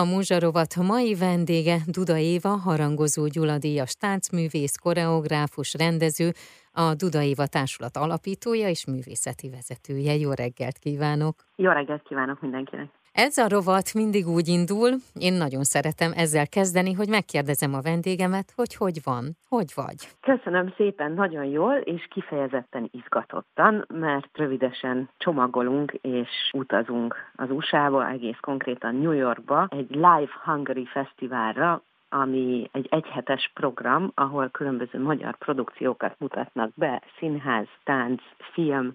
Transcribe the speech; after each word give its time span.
A 0.00 0.04
Muzsarovat 0.04 0.76
mai 0.76 1.14
vendége 1.14 1.76
Duda 1.86 2.16
Éva, 2.16 2.48
harangozó 2.48 3.26
gyuladíjas 3.26 3.94
táncművész, 3.94 4.76
koreográfus, 4.76 5.74
rendező, 5.74 6.32
a 6.72 6.94
Duda 6.94 7.22
Éva 7.22 7.46
Társulat 7.46 7.96
alapítója 7.96 8.68
és 8.68 8.86
művészeti 8.86 9.50
vezetője. 9.50 10.14
Jó 10.14 10.32
reggelt 10.32 10.78
kívánok! 10.78 11.34
Jó 11.56 11.70
reggelt 11.70 12.02
kívánok 12.02 12.40
mindenkinek! 12.40 12.95
Ez 13.18 13.38
a 13.38 13.48
rovat 13.48 13.94
mindig 13.94 14.26
úgy 14.26 14.48
indul, 14.48 14.90
én 15.18 15.32
nagyon 15.32 15.62
szeretem 15.62 16.12
ezzel 16.14 16.48
kezdeni, 16.48 16.92
hogy 16.92 17.08
megkérdezem 17.08 17.74
a 17.74 17.80
vendégemet, 17.80 18.52
hogy 18.56 18.74
hogy 18.74 18.98
van, 19.04 19.24
hogy 19.48 19.70
vagy. 19.74 19.98
Köszönöm 20.20 20.72
szépen, 20.76 21.12
nagyon 21.12 21.44
jól, 21.44 21.74
és 21.74 22.06
kifejezetten 22.10 22.88
izgatottan, 22.92 23.84
mert 23.94 24.28
rövidesen 24.32 25.08
csomagolunk 25.16 25.92
és 25.92 26.28
utazunk 26.52 27.14
az 27.36 27.50
USA-ba, 27.50 28.08
egész 28.08 28.38
konkrétan 28.40 28.94
New 28.94 29.12
Yorkba, 29.12 29.66
egy 29.70 29.90
Live 29.90 30.32
Hungary 30.44 30.86
Fesztiválra, 30.86 31.82
ami 32.08 32.68
egy 32.72 32.86
egyhetes 32.90 33.50
program, 33.54 34.10
ahol 34.14 34.48
különböző 34.48 35.02
magyar 35.02 35.36
produkciókat 35.36 36.14
mutatnak 36.18 36.70
be, 36.74 37.02
színház, 37.18 37.66
tánc, 37.84 38.22
film, 38.52 38.94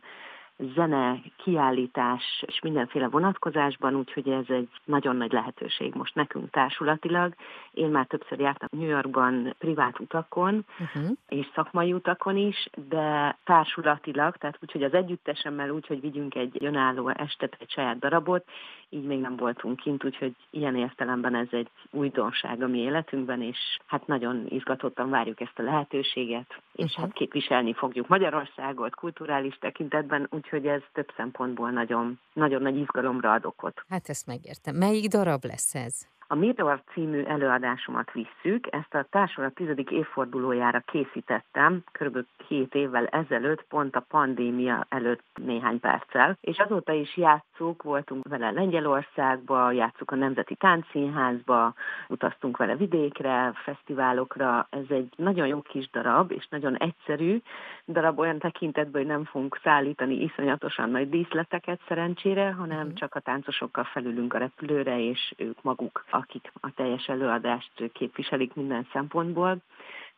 zene, 0.75 1.19
kiállítás 1.35 2.43
és 2.47 2.59
mindenféle 2.61 3.07
vonatkozásban, 3.07 3.95
úgyhogy 3.95 4.29
ez 4.29 4.45
egy 4.47 4.69
nagyon 4.83 5.15
nagy 5.15 5.31
lehetőség 5.31 5.93
most 5.93 6.15
nekünk 6.15 6.49
társulatilag. 6.49 7.33
Én 7.71 7.89
már 7.89 8.05
többször 8.05 8.39
jártam 8.39 8.69
New 8.71 8.89
Yorkban 8.89 9.55
privát 9.57 9.99
utakon 9.99 10.65
uh-huh. 10.79 11.11
és 11.27 11.49
szakmai 11.55 11.93
utakon 11.93 12.37
is, 12.37 12.69
de 12.89 13.37
társulatilag, 13.43 14.37
tehát 14.37 14.57
úgyhogy 14.61 14.83
az 14.83 14.93
együttesemmel 14.93 15.69
úgy, 15.69 15.87
hogy 15.87 16.01
vigyünk 16.01 16.35
egy 16.35 16.57
önálló 16.59 17.09
estet, 17.09 17.57
egy 17.59 17.71
saját 17.71 17.99
darabot, 17.99 18.45
így 18.89 19.03
még 19.03 19.19
nem 19.19 19.35
voltunk 19.35 19.79
kint, 19.79 20.03
úgyhogy 20.03 20.35
ilyen 20.49 20.75
értelemben 20.75 21.35
ez 21.35 21.47
egy 21.51 21.69
újdonság 21.91 22.61
a 22.61 22.67
mi 22.67 22.79
életünkben, 22.79 23.41
és 23.41 23.57
hát 23.85 24.07
nagyon 24.07 24.45
izgatottan 24.49 25.09
várjuk 25.09 25.41
ezt 25.41 25.59
a 25.59 25.63
lehetőséget, 25.63 26.61
és 26.83 26.91
uh-huh. 26.91 27.05
hát 27.05 27.13
képviselni 27.13 27.73
fogjuk 27.73 28.07
Magyarországot 28.07 28.95
kulturális 28.95 29.57
tekintetben, 29.59 30.27
úgyhogy 30.31 30.65
ez 30.67 30.81
több 30.93 31.11
szempontból 31.15 31.69
nagyon, 31.71 32.19
nagyon 32.33 32.61
nagy 32.61 32.77
izgalomra 32.77 33.31
ad 33.31 33.45
okot. 33.45 33.83
Hát 33.89 34.09
ezt 34.09 34.27
megértem. 34.27 34.75
Melyik 34.75 35.07
darab 35.07 35.45
lesz 35.45 35.75
ez? 35.75 36.07
A 36.31 36.35
Mirror 36.35 36.81
című 36.93 37.23
előadásomat 37.23 38.11
visszük, 38.11 38.67
ezt 38.69 38.93
a 38.93 39.05
társulat 39.09 39.53
tizedik 39.53 39.91
évfordulójára 39.91 40.79
készítettem, 40.79 41.83
kb. 41.91 42.17
két 42.47 42.75
évvel 42.75 43.05
ezelőtt, 43.05 43.63
pont 43.63 43.95
a 43.95 44.05
pandémia 44.09 44.85
előtt 44.89 45.25
néhány 45.43 45.79
perccel, 45.79 46.37
és 46.41 46.57
azóta 46.57 46.93
is 46.93 47.17
játszuk, 47.17 47.83
voltunk 47.83 48.27
vele 48.27 48.51
Lengyelországba, 48.51 49.71
játszuk 49.71 50.11
a 50.11 50.15
Nemzeti 50.15 50.55
Táncszínházba, 50.55 51.73
utaztunk 52.07 52.57
vele 52.57 52.75
vidékre, 52.75 53.51
fesztiválokra, 53.55 54.67
ez 54.69 54.85
egy 54.89 55.13
nagyon 55.15 55.47
jó 55.47 55.61
kis 55.61 55.89
darab, 55.89 56.31
és 56.31 56.47
nagyon 56.49 56.77
egyszerű 56.77 57.41
darab 57.87 58.19
olyan 58.19 58.39
tekintetben, 58.39 59.01
hogy 59.01 59.11
nem 59.11 59.25
fogunk 59.25 59.59
szállítani 59.63 60.21
iszonyatosan 60.21 60.89
nagy 60.89 61.09
díszleteket 61.09 61.79
szerencsére, 61.87 62.51
hanem 62.51 62.85
mhm. 62.85 62.95
csak 62.95 63.15
a 63.15 63.19
táncosokkal 63.19 63.83
felülünk 63.83 64.33
a 64.33 64.37
repülőre, 64.37 64.99
és 64.99 65.33
ők 65.37 65.63
maguk 65.63 66.03
a 66.11 66.20
akik 66.21 66.51
a 66.61 66.73
teljes 66.75 67.05
előadást 67.07 67.71
képviselik 67.93 68.53
minden 68.53 68.87
szempontból. 68.91 69.57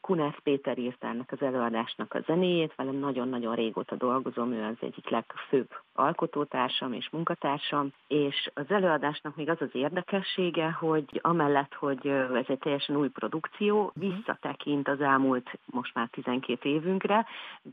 Kunász 0.04 0.40
Péter 0.44 0.78
írta 0.78 1.08
ennek 1.08 1.32
az 1.32 1.42
előadásnak 1.42 2.14
a 2.14 2.20
zenéjét, 2.20 2.76
velem 2.76 2.96
nagyon-nagyon 2.96 3.56
régóta 3.56 3.96
dolgozom, 3.96 4.52
ő 4.52 4.64
az 4.64 4.76
egyik 4.80 5.10
legfőbb 5.10 5.70
alkotótársam 5.94 6.94
és 6.94 7.10
munkatársam, 7.10 7.94
és 8.08 8.52
az 8.54 8.66
előadásnak 8.68 9.36
még 9.36 9.50
az 9.50 9.62
az 9.62 9.70
érdekessége, 9.72 10.72
hogy 10.72 11.20
amellett, 11.22 11.74
hogy 11.74 12.08
ez 12.08 12.46
egy 12.48 12.60
teljesen 12.60 12.96
új 12.96 13.10
produkció, 13.10 13.92
mhm. 13.96 14.10
visszatekint 14.10 14.88
az 14.88 15.02
elmúlt 15.02 15.60
most 15.66 15.94
már 15.94 16.08
12 16.12 16.70
évünkre, 16.70 17.26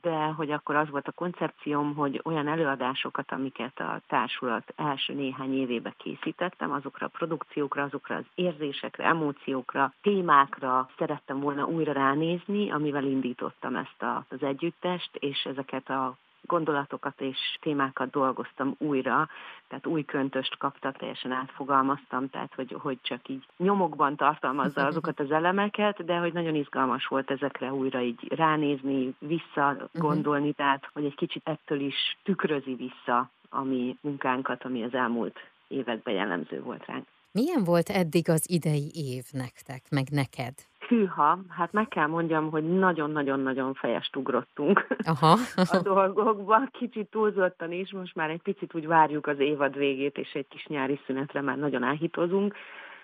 de 0.03 0.17
hogy 0.17 0.51
akkor 0.51 0.77
az 0.77 0.91
volt 0.91 1.09
a 1.09 1.13
koncepcióm, 1.13 1.95
hogy 1.95 2.21
olyan 2.25 2.49
előadásokat, 2.49 3.33
amiket 3.33 3.81
a 3.81 4.01
társulat 4.07 4.73
első 4.77 5.13
néhány 5.13 5.55
évébe 5.55 5.95
készítettem, 5.97 6.73
azokra 6.73 7.07
a 7.07 7.17
produkciókra, 7.19 7.83
azokra 7.83 8.17
az 8.17 8.25
érzésekre, 8.35 9.05
emóciókra, 9.05 9.93
témákra 10.03 10.89
szerettem 10.99 11.41
volna 11.41 11.65
újra 11.65 11.93
ránézni, 12.21 12.71
amivel 12.71 13.05
indítottam 13.05 13.77
ezt 13.77 14.03
a, 14.03 14.25
az 14.29 14.43
együttest, 14.43 15.11
és 15.19 15.43
ezeket 15.45 15.91
a 15.91 16.17
gondolatokat 16.43 17.21
és 17.21 17.39
témákat 17.61 18.11
dolgoztam 18.11 18.75
újra, 18.79 19.29
tehát 19.69 19.87
új 19.87 20.05
köntöst 20.05 20.57
kaptak, 20.59 20.97
teljesen 20.97 21.33
átfogalmaztam, 21.33 22.31
tehát 22.31 22.55
hogy, 22.55 22.77
hogy 22.79 22.99
csak 23.03 23.29
így 23.29 23.47
nyomokban 23.57 24.17
tartalmazza 24.17 24.87
azokat 24.87 25.21
az 25.21 25.31
elemeket, 25.31 26.05
de 26.05 26.17
hogy 26.17 26.33
nagyon 26.33 26.55
izgalmas 26.55 27.07
volt 27.07 27.31
ezekre 27.31 27.73
újra 27.73 28.01
így 28.01 28.33
ránézni, 28.35 29.15
visszagondolni, 29.19 30.49
uh-huh. 30.49 30.57
tehát 30.57 30.89
hogy 30.93 31.05
egy 31.05 31.15
kicsit 31.15 31.43
ettől 31.45 31.81
is 31.81 32.17
tükrözi 32.23 32.75
vissza 32.75 33.31
a 33.49 33.63
mi 33.63 33.97
munkánkat, 34.01 34.65
ami 34.65 34.83
az 34.83 34.95
elmúlt 34.95 35.39
években 35.69 36.15
jellemző 36.15 36.63
volt 36.63 36.87
ránk. 36.87 37.07
Milyen 37.33 37.65
volt 37.65 37.89
eddig 37.89 38.29
az 38.29 38.51
idei 38.51 38.91
év 38.95 39.25
nektek, 39.33 39.83
meg 39.91 40.07
neked? 40.11 40.55
Hűha, 40.91 41.39
hát 41.49 41.73
meg 41.73 41.89
kell 41.89 42.07
mondjam, 42.07 42.51
hogy 42.51 42.65
nagyon-nagyon-nagyon 42.79 43.75
fejest 43.75 44.17
ugrottunk 44.17 44.87
Aha. 45.05 45.37
a 45.55 45.79
dolgokba, 45.83 46.69
kicsit 46.71 47.11
túlzottan 47.11 47.73
is, 47.73 47.93
most 47.93 48.15
már 48.15 48.31
egy 48.31 48.43
picit 48.43 48.75
úgy 48.75 48.87
várjuk 48.87 49.27
az 49.27 49.39
évad 49.39 49.77
végét, 49.77 50.19
és 50.19 50.33
egy 50.33 50.49
kis 50.49 50.67
nyári 50.67 51.01
szünetre 51.07 51.41
már 51.41 51.57
nagyon 51.57 51.83
áhítozunk. 51.83 52.55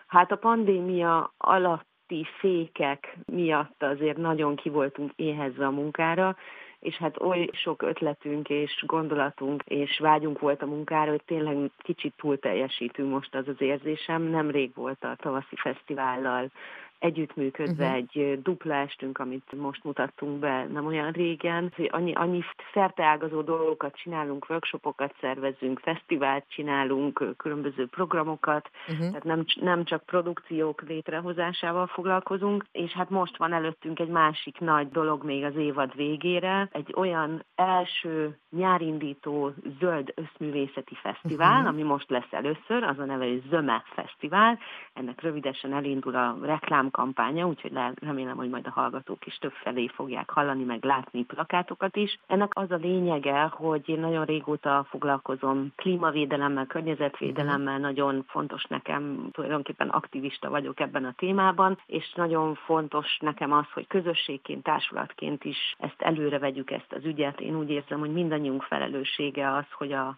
Hát 0.07 0.33
a 0.33 0.37
pandémia 0.37 1.33
alatti 1.37 2.27
fékek 2.39 3.17
miatt 3.33 3.83
azért 3.83 4.17
nagyon 4.17 4.57
kivoltunk 4.57 5.13
éhezve 5.17 5.67
a 5.67 5.71
munkára, 5.71 6.37
és 6.79 6.97
hát 6.97 7.21
oly 7.21 7.49
sok 7.53 7.83
ötletünk 7.83 8.49
és 8.49 8.85
gondolatunk 8.87 9.63
és 9.65 9.99
vágyunk 9.99 10.39
volt 10.39 10.63
a 10.63 10.67
munkára, 10.67 11.11
hogy 11.11 11.23
tényleg 11.25 11.71
kicsit 11.79 12.15
túl 12.17 12.39
teljesítünk 12.39 13.11
most 13.11 13.35
az 13.35 13.49
az 13.49 13.61
érzésem. 13.61 14.23
Nemrég 14.23 14.75
volt 14.75 15.05
a 15.05 15.17
tavaszi 15.17 15.57
fesztivállal 15.57 16.51
együttműködve 16.99 17.85
uh-huh. 17.85 17.97
egy 17.97 18.43
dupla 18.43 18.75
estünk, 18.75 19.19
amit 19.19 19.53
most 19.53 19.85
mutattunk 19.85 20.39
be 20.39 20.67
nem 20.73 20.87
olyan 20.87 21.11
régen, 21.13 21.73
annyi, 21.89 22.13
annyi 22.13 22.43
szerteágazó 22.73 23.43
dolgokat 23.43 23.97
csinálunk, 23.97 24.47
workshopokat 24.49 25.15
szervezünk, 25.21 25.79
fesztivált 25.79 26.45
csinálunk, 26.49 27.25
különböző 27.37 27.87
programokat, 27.87 28.71
uh-huh. 28.89 29.07
tehát 29.07 29.25
nem, 29.25 29.45
nem 29.61 29.85
csak 29.85 30.05
produkciók 30.05 30.83
létrehozásával 30.89 31.87
foglalkozunk, 31.87 32.65
és 32.73 32.93
hát 32.93 33.11
most 33.11 33.37
van 33.37 33.53
előttünk 33.53 33.99
egy 33.99 34.09
másik 34.09 34.59
nagy 34.59 34.89
dolog 34.89 35.25
még 35.25 35.45
az 35.45 35.57
évad 35.57 35.95
végére, 35.95 36.69
egy 36.73 36.93
olyan 36.97 37.45
első 37.55 38.39
nyárindító 38.51 39.53
zöld 39.81 40.13
összművészeti 40.15 40.95
fesztivál, 40.95 41.53
uh-huh. 41.53 41.69
ami 41.69 41.83
most 41.83 42.11
lesz 42.11 42.31
először, 42.31 42.83
az 42.83 42.99
a 42.99 43.05
neve, 43.05 43.25
hogy 43.25 43.43
Zöme 43.49 43.83
Fesztivál, 43.95 44.59
ennek 44.93 45.21
rövidesen 45.21 45.73
elindul 45.73 46.15
a 46.15 46.37
reklám 46.43 46.86
reklámkampánya, 46.87 47.47
úgyhogy 47.47 47.73
remélem, 48.01 48.37
hogy 48.37 48.49
majd 48.49 48.67
a 48.67 48.71
hallgatók 48.71 49.27
is 49.27 49.39
több 49.39 49.53
felé 49.53 49.87
fogják 49.87 50.31
hallani, 50.31 50.65
meg 50.65 50.85
látni 50.85 51.25
plakátokat 51.25 51.97
is. 51.97 52.19
Ennek 52.27 52.51
az 52.55 52.71
a 52.71 52.77
lényege, 52.77 53.43
hogy 53.43 53.89
én 53.89 54.01
nagyon 54.01 54.25
régóta 54.25 54.87
foglalkozom 54.89 55.73
klímavédelemmel, 55.77 56.67
környezetvédelemmel, 56.67 57.79
nagyon 57.79 58.25
fontos 58.29 58.65
nekem, 58.65 59.29
tulajdonképpen 59.33 59.89
aktivista 59.89 60.51
vagyok 60.51 60.81
ebben 60.81 61.05
a 61.05 61.15
témában, 61.17 61.79
és 61.87 62.13
nagyon 62.15 62.55
fontos 62.55 63.19
nekem 63.21 63.53
az, 63.53 63.67
hogy 63.73 63.87
közösségként, 63.87 64.63
társulatként 64.63 65.45
is 65.45 65.77
ezt 65.79 66.03
előre 66.03 66.39
vegyük 66.39 66.71
ezt 66.71 66.93
az 66.93 67.05
ügyet. 67.05 67.41
Én 67.41 67.57
úgy 67.57 67.71
érzem, 67.71 67.99
hogy 67.99 68.13
mindannyiunk 68.13 68.63
felelőssége 68.63 69.53
az, 69.53 69.65
hogy 69.73 69.93
a 69.93 70.17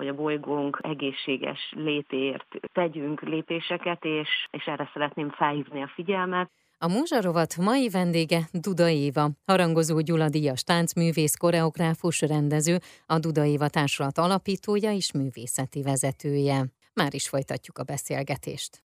hogy 0.00 0.08
a 0.08 0.14
bolygónk 0.14 0.78
egészséges 0.82 1.72
létért 1.76 2.46
tegyünk 2.72 3.20
lépéseket, 3.22 4.04
és, 4.04 4.28
és 4.50 4.64
erre 4.64 4.90
szeretném 4.92 5.30
felhívni 5.30 5.82
a 5.82 5.90
figyelmet. 5.94 6.50
A 6.78 6.88
Múzsarovat 6.88 7.56
mai 7.56 7.88
vendége 7.88 8.40
Duda 8.52 8.88
Éva, 8.88 9.30
harangozó 9.46 10.00
Gyula 10.00 10.28
Díjas 10.28 10.62
táncművész, 10.62 11.36
koreográfus, 11.36 12.20
rendező, 12.20 12.78
a 13.06 13.18
Duda 13.18 13.44
Éva 13.44 13.68
társulat 13.68 14.18
alapítója 14.18 14.92
és 14.92 15.12
művészeti 15.12 15.82
vezetője. 15.82 16.64
Már 16.94 17.14
is 17.14 17.28
folytatjuk 17.28 17.78
a 17.78 17.82
beszélgetést. 17.82 18.82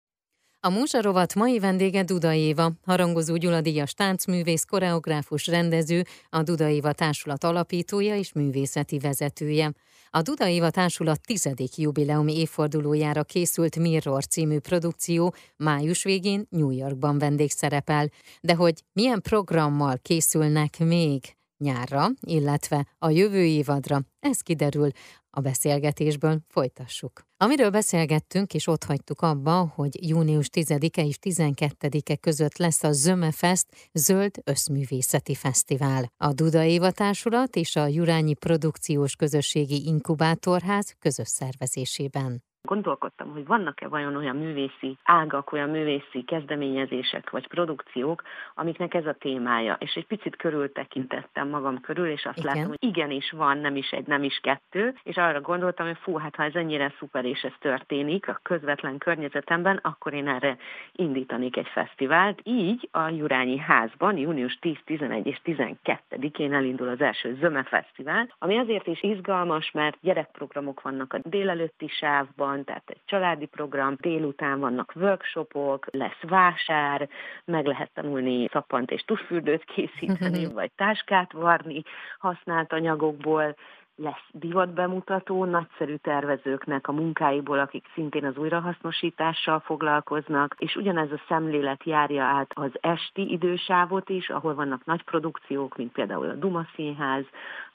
A 0.60 0.70
Múzsarovat 0.70 1.36
mai 1.36 1.60
vendége 1.60 2.04
Duda 2.04 2.34
Éva, 2.34 2.72
harangozó 2.86 3.36
Gyula 3.36 3.62
Díjas 3.62 3.94
táncművész, 3.94 4.64
koreográfus, 4.64 5.48
rendező, 5.48 6.04
a 6.30 6.44
Duda 6.44 6.68
Éva 6.68 6.92
társulat 6.92 7.44
alapítója 7.44 8.16
és 8.16 8.34
művészeti 8.34 9.00
vezetője. 9.00 9.72
A 10.16 10.22
Duda 10.22 10.48
Éva 10.48 10.70
Társulat 10.70 11.22
tizedik 11.22 11.78
jubileumi 11.78 12.38
évfordulójára 12.40 13.24
készült 13.24 13.76
Mirror 13.76 14.26
című 14.26 14.60
produkció 14.60 15.34
május 15.58 16.04
végén 16.04 16.46
New 16.50 16.70
Yorkban 16.70 17.18
vendégszerepel, 17.18 18.10
de 18.42 18.56
hogy 18.56 18.84
milyen 18.92 19.22
programmal 19.22 19.98
készülnek 20.02 20.80
még 20.80 21.36
nyárra, 21.58 22.08
illetve 22.22 22.88
a 23.00 23.10
jövő 23.10 23.44
évadra, 23.44 24.02
ez 24.20 24.40
kiderül 24.40 24.90
A 25.36 25.40
beszélgetésből 25.42 26.40
folytassuk. 26.48 27.28
Amiről 27.38 27.70
beszélgettünk, 27.70 28.54
és 28.54 28.68
ott 28.68 28.84
hagytuk 28.84 29.22
abba, 29.22 29.72
hogy 29.76 30.08
június 30.08 30.50
10-e 30.54 31.06
és 31.06 31.18
12-e 31.22 32.16
között 32.16 32.58
lesz 32.58 32.84
a 32.84 32.92
Zömefest 32.92 33.66
Zöld 33.94 34.36
Összművészeti 34.44 35.36
Fesztivál. 35.36 36.12
A 36.18 36.34
Duda 36.34 36.64
Éva 36.64 36.92
Társulat 36.92 37.56
és 37.56 37.76
a 37.76 37.88
Jurányi 37.88 38.34
Produkciós 38.34 39.16
Közösségi 39.16 39.86
Inkubátorház 39.86 40.96
közös 41.00 41.28
szervezésében. 41.28 42.44
Gondolkodtam, 42.68 43.32
hogy 43.32 43.46
vannak-e 43.46 43.88
vajon 43.88 44.16
olyan 44.16 44.36
művészi 44.36 44.98
ágak, 45.04 45.52
olyan 45.52 45.70
művészi 45.70 46.24
kezdeményezések 46.24 47.30
vagy 47.30 47.48
produkciók, 47.48 48.24
amiknek 48.56 48.94
ez 48.94 49.06
a 49.06 49.14
témája. 49.14 49.76
És 49.80 49.94
egy 49.94 50.08
picit 50.08 50.36
körültekintettem 50.36 51.50
magam 51.50 51.82
körül, 51.82 52.08
és 52.08 52.26
azt 52.26 52.38
Igen. 52.38 52.56
látom, 52.56 52.70
hogy 52.70 52.90
igenis 52.90 53.32
van, 53.32 53.58
nem 53.58 53.76
is 53.76 53.92
egy, 53.92 54.08
nem 54.08 54.24
is 54.24 54.40
kettő, 54.44 54.96
és 55.04 55.16
arra 55.18 55.42
gondoltam, 55.42 55.86
hogy 55.86 55.98
fú, 55.98 56.18
hát 56.18 56.36
ha 56.36 56.44
ez 56.44 56.56
ennyire 56.56 56.94
szuper 57.00 57.26
és 57.26 57.42
ez 57.42 57.54
történik 57.60 58.28
a 58.28 58.40
közvetlen 58.44 58.98
környezetemben, 58.98 59.80
akkor 59.82 60.14
én 60.14 60.28
erre 60.28 60.58
indítanék 60.92 61.58
egy 61.58 61.68
fesztivált. 61.68 62.40
Így 62.44 62.90
a 62.92 63.08
Jurányi 63.08 63.58
házban 63.58 64.18
június 64.18 64.58
10, 64.62 64.78
11 64.86 65.28
és 65.28 65.42
12-én 65.46 66.54
elindul 66.54 66.88
az 66.88 67.02
első 67.02 67.38
Zöme 67.40 67.64
Fesztivál, 67.64 68.34
ami 68.40 68.58
azért 68.58 68.88
is 68.88 69.04
izgalmas, 69.04 69.72
mert 69.72 69.98
gyerekprogramok 70.02 70.82
vannak 70.82 71.14
a 71.14 71.20
délelőtti 71.24 71.88
sávban, 71.88 72.52
van, 72.54 72.64
tehát 72.64 72.90
egy 72.90 73.02
családi 73.06 73.46
program, 73.46 73.96
délután 74.00 74.60
vannak 74.60 74.94
workshopok, 74.96 75.86
lesz 75.92 76.22
vásár, 76.22 77.10
meg 77.46 77.66
lehet 77.66 77.92
tanulni 77.94 78.48
szappant 78.52 78.92
és 78.92 79.02
tusfürdőt 79.02 79.64
készíteni, 79.64 80.46
vagy 80.54 80.72
táskát 80.76 81.32
varni 81.32 81.84
használt 82.18 82.74
anyagokból, 82.74 83.56
lesz 83.96 84.28
divatbemutató, 84.32 85.46
nagyszerű 85.46 85.96
tervezőknek 85.96 86.88
a 86.88 86.92
munkáiból, 86.92 87.60
akik 87.60 87.86
szintén 87.94 88.26
az 88.26 88.38
újrahasznosítással 88.38 89.60
foglalkoznak, 89.60 90.56
és 90.58 90.76
ugyanez 90.76 91.12
a 91.12 91.22
szemlélet 91.28 91.84
járja 91.84 92.24
át 92.24 92.52
az 92.54 92.72
esti 92.82 93.32
idősávot 93.32 94.10
is, 94.10 94.30
ahol 94.30 94.56
vannak 94.56 94.86
nagy 94.86 95.04
produkciók, 95.04 95.78
mint 95.78 95.92
például 95.92 96.30
a 96.30 96.34
Duma 96.34 96.66
Színház, 96.76 97.26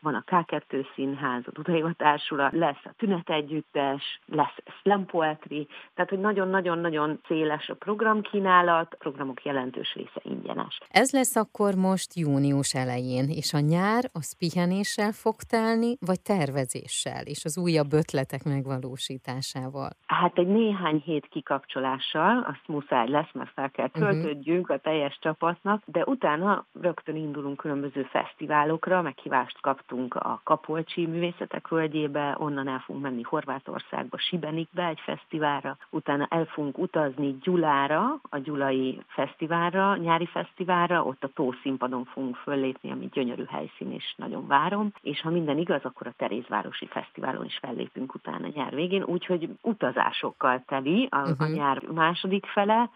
van 0.00 0.15
a 0.15 0.25
K2 0.26 0.87
Színház, 0.94 1.43
a 1.47 1.50
Dudaiva 1.50 1.93
Társulat, 1.93 2.53
lesz 2.53 2.85
a 2.85 2.93
Tünet 2.97 3.31
Együttes, 3.31 4.20
lesz 4.26 4.56
Slam 4.81 5.06
Poetry, 5.06 5.69
tehát 5.94 6.11
hogy 6.11 6.20
nagyon-nagyon-nagyon 6.20 7.20
széles 7.26 7.69
a 7.69 7.75
programkínálat, 7.75 8.93
a 8.93 8.97
programok 8.97 9.44
jelentős 9.44 9.94
része 9.94 10.20
ingyenes. 10.23 10.79
Ez 10.88 11.12
lesz 11.12 11.37
akkor 11.37 11.75
most 11.75 12.15
június 12.15 12.75
elején, 12.75 13.29
és 13.29 13.53
a 13.53 13.59
nyár 13.59 14.11
az 14.12 14.37
pihenéssel 14.38 15.12
fog 15.12 15.35
telni, 15.35 15.97
vagy 16.10 16.22
tervezéssel, 16.22 17.22
és 17.25 17.44
az 17.44 17.58
újabb 17.58 17.93
ötletek 17.93 18.43
megvalósításával? 18.44 19.90
Hát 20.06 20.38
egy 20.38 20.50
néhány 20.60 21.02
hét 21.05 21.26
kikapcsolással, 21.31 22.46
azt 22.52 22.66
muszáj 22.66 23.08
lesz, 23.08 23.32
mert 23.32 23.52
fel 23.55 23.70
kell 23.70 23.90
mhm. 23.93 24.02
töltődjünk 24.02 24.70
a 24.70 24.78
teljes 24.78 25.19
csapatnak, 25.20 25.82
de 25.87 26.05
utána 26.05 26.66
rögtön 26.81 27.16
indulunk 27.16 27.56
különböző 27.56 28.02
fesztiválokra, 28.02 29.02
meghívást 29.02 29.60
kap 29.60 29.78
elutaztunk 29.78 30.14
a 30.14 30.40
Kapolcsi 30.44 31.06
Művészetek 31.06 31.69
Völgyébe, 31.69 32.37
onnan 32.38 32.69
el 32.69 32.78
fogunk 32.78 33.05
menni 33.05 33.22
Horvátországba, 33.22 34.19
Sibenikbe 34.19 34.87
egy 34.87 35.00
fesztiválra, 35.00 35.76
utána 35.90 36.26
el 36.31 36.44
fogunk 36.44 36.78
utazni 36.78 37.37
Gyulára, 37.43 38.20
a 38.22 38.38
Gyulai 38.38 39.00
Fesztiválra, 39.06 39.96
nyári 39.96 40.26
fesztiválra, 40.26 41.05
ott 41.05 41.25
a 41.25 41.31
Tószínpadon 41.34 42.05
fogunk 42.05 42.37
föllépni, 42.37 42.90
ami 42.90 43.08
gyönyörű 43.12 43.44
helyszín, 43.44 43.93
és 43.93 44.14
nagyon 44.16 44.46
várom, 44.46 44.93
és 45.00 45.20
ha 45.20 45.31
minden 45.31 45.58
igaz, 45.58 45.84
akkor 45.98 46.12
a 46.12 46.24
Terézvárosi 46.26 46.86
Fesztiválon 46.86 47.44
is 47.44 47.58
fellépünk 47.58 48.14
utána 48.14 48.48
nyár 48.54 48.74
végén, 48.74 49.02
úgyhogy 49.02 49.48
utazásokkal 49.60 50.62
teli 50.66 51.08
a, 51.10 51.16
uh-huh. 51.16 51.34
a 51.38 51.44
mhm. 51.44 51.52
nyár 51.52 51.82
második 51.82 52.46
fele, 52.46 52.90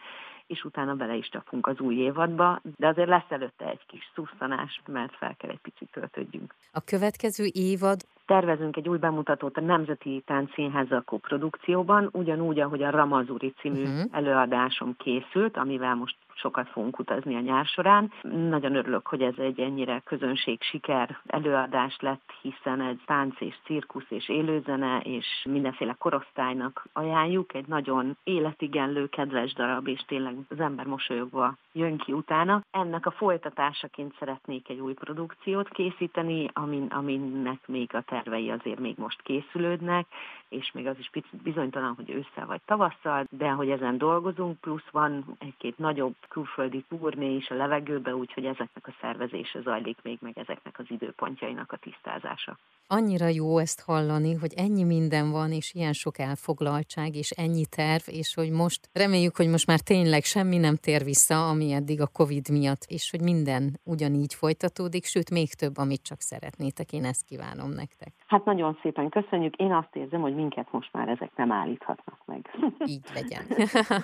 és 0.47 0.65
utána 0.65 0.95
bele 0.95 1.15
is 1.15 1.29
csapunk 1.29 1.67
az 1.67 1.81
új 1.81 1.95
évadba, 1.95 2.61
de 2.77 2.87
azért 2.87 3.09
lesz 3.09 3.31
előtte 3.31 3.69
egy 3.69 3.87
kis 3.87 4.11
szusztanás, 4.15 4.83
mert 4.87 5.17
fel 5.17 5.35
kell 5.37 5.51
egy 5.51 5.61
picit 5.63 5.89
töltődjünk. 5.93 6.55
A 6.73 6.81
következő 6.81 7.45
évad 7.53 8.01
tervezünk 8.27 8.77
egy 8.77 8.89
új 8.89 8.99
bemutatót 8.99 9.57
a 9.57 9.61
Nemzeti 9.61 10.23
Táncszínházzal 10.27 11.05
produkcióban, 11.05 12.09
ugyanúgy, 12.13 12.61
ahogy 12.61 12.83
a 12.83 12.91
Ramazuri 12.91 13.55
című 13.61 13.83
uh-huh. 13.83 14.03
előadásom 14.11 14.97
készült, 14.97 15.57
amivel 15.57 15.95
most 15.95 16.17
sokat 16.35 16.69
fogunk 16.69 16.99
utazni 16.99 17.37
a 17.37 17.41
nyár 17.41 17.65
során. 17.65 18.13
Nagyon 18.23 18.75
örülök, 18.75 19.07
hogy 19.07 19.23
ez 19.23 19.39
egy 19.39 19.61
ennyire 19.61 20.01
közönség 20.05 20.63
siker 20.63 21.19
előadás 21.27 21.97
lett, 22.01 22.33
hiszen 22.43 22.81
egy 22.81 23.01
tánc 23.07 23.41
és 23.41 23.55
cirkusz 23.65 24.07
és 24.09 24.29
élőzene 24.29 25.01
és 25.01 25.27
mindenféle 25.45 25.95
korosztálynak 25.99 26.87
ajánljuk. 26.93 27.55
Egy 27.55 27.67
nagyon 27.67 28.17
életigenlő, 28.25 29.09
kedves 29.09 29.53
darab, 29.53 29.89
és 29.89 30.01
tényleg 30.07 30.37
az 30.49 30.61
ember 30.61 30.87
mosolyogva 30.87 31.55
jön 31.73 31.97
ki 31.97 32.13
utána. 32.13 32.63
Ennek 32.71 33.07
a 33.07 33.11
folytatásaként 33.11 34.15
szeretnék 34.19 34.69
egy 34.69 34.81
új 34.81 34.93
produkciót 34.93 35.69
készíteni, 35.69 36.49
amin, 36.53 36.87
aminek 36.87 37.67
még 37.67 37.95
a 37.95 38.01
tervei 38.01 38.51
azért 38.51 38.81
még 38.81 38.95
most 38.99 39.23
készülődnek, 39.23 40.07
és 40.49 40.71
még 40.73 40.87
az 40.87 40.99
is 40.99 41.11
bizonytalan, 41.43 41.95
hogy 41.95 42.11
ősszel 42.11 42.47
vagy 42.47 42.61
tavasszal, 42.65 43.27
de 43.31 43.51
hogy 43.51 43.71
ezen 43.71 43.99
dolgozunk, 43.99 44.61
plusz 44.61 44.89
van 44.91 45.25
egy-két 45.39 45.79
nagyobb 45.79 46.15
külföldi 46.29 46.85
turné 46.89 47.35
is 47.35 47.49
a 47.49 47.55
levegőbe, 47.55 48.15
úgyhogy 48.15 48.45
ezeknek 48.45 48.87
a 48.87 48.95
szervezése 49.01 49.61
zajlik 49.61 49.99
még, 50.03 50.19
meg 50.21 50.39
ezeknek 50.39 50.79
az 50.79 50.85
időpontjainak 50.89 51.73
a 51.73 51.77
tisztázása. 51.77 52.59
Annyira 52.87 53.27
jó 53.27 53.59
ezt 53.59 53.85
hallani, 53.85 54.35
hogy 54.35 54.53
ennyi 54.57 54.85
minden 54.85 55.31
van, 55.31 55.51
és 55.53 55.75
ilyen 55.75 55.93
sok 55.93 56.19
elfoglaltság, 56.19 57.15
és 57.15 57.31
ennyi 57.31 57.67
terv, 57.67 58.03
és 58.07 58.35
hogy 58.35 58.51
most 58.51 58.89
reméljük, 58.93 59.37
hogy 59.37 59.49
most 59.49 59.67
már 59.67 59.81
tényleg 59.81 60.23
semmi 60.23 60.59
nem 60.59 60.77
tér 60.77 61.05
vissza, 61.05 61.49
ami 61.49 61.73
eddig 61.73 62.01
a 62.01 62.07
Covid 62.13 62.49
miatt, 62.51 62.83
és 62.87 63.11
hogy 63.11 63.21
minden 63.21 63.81
ugyanígy 63.85 64.35
folytatódik, 64.35 65.05
sőt 65.05 65.31
még 65.31 65.55
több, 65.55 65.77
amit 65.77 66.03
csak 66.03 66.21
szeretnétek. 66.21 66.93
Én 66.93 67.05
ezt 67.05 67.25
kívánom 67.25 67.71
nektek. 67.71 68.13
Hát 68.27 68.45
nagyon 68.45 68.79
szépen 68.83 69.09
köszönjük. 69.09 69.57
Én 69.57 69.73
azt 69.73 69.97
érzem, 69.97 70.21
hogy 70.21 70.35
minket 70.35 70.73
most 70.73 70.93
már 70.93 71.09
ezek 71.09 71.31
nem 71.37 71.53
állíthatnak 71.53 72.19
meg. 72.25 72.51
Így 72.87 73.05
legyen. 73.15 73.45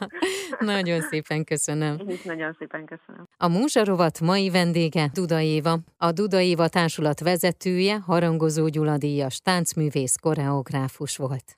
nagyon 0.74 1.00
szépen 1.00 1.44
köszönöm. 1.44 1.96
Is 2.08 2.22
nagyon 2.22 2.56
szépen 2.58 2.84
köszönöm. 2.84 3.28
A 3.36 3.48
Múzsarovat 3.48 4.20
mai 4.20 4.50
vendége 4.50 5.10
Duda 5.12 5.40
Éva, 5.40 5.78
a 5.96 6.12
Duda 6.12 6.40
Éva 6.40 6.68
társulat 6.68 7.20
vezetője, 7.20 7.98
harangozó 7.98 8.68
Gyula 8.68 8.98
díjas 8.98 9.40
táncművész, 9.40 10.16
koreográfus 10.16 11.16
volt. 11.16 11.56